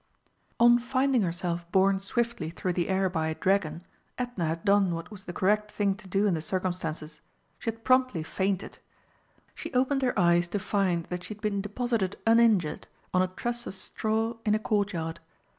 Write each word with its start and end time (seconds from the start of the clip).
On 0.59 0.79
finding 0.79 1.21
herself 1.21 1.71
borne 1.71 1.99
swiftly 1.99 2.49
through 2.49 2.73
the 2.73 2.89
air 2.89 3.07
by 3.07 3.27
a 3.27 3.35
dragon, 3.35 3.83
Edna 4.17 4.45
had 4.47 4.65
done 4.65 4.95
what 4.95 5.11
was 5.11 5.25
the 5.25 5.31
correct 5.31 5.69
thing 5.69 5.93
to 5.97 6.07
do 6.07 6.25
in 6.25 6.33
the 6.33 6.41
circumstances 6.41 7.21
she 7.59 7.69
had 7.69 7.83
promptly 7.83 8.23
fainted. 8.23 8.79
She 9.53 9.71
opened 9.73 10.01
her 10.01 10.17
eyes 10.17 10.47
to 10.47 10.57
find 10.59 11.05
that 11.11 11.23
she 11.23 11.35
had 11.35 11.41
been 11.43 11.61
deposited 11.61 12.15
uninjured, 12.25 12.87
on 13.13 13.21
a 13.21 13.27
truss 13.27 13.67
of 13.67 13.75
straw 13.75 14.37
in 14.43 14.55
a 14.55 14.59
Courtyard. 14.59 15.19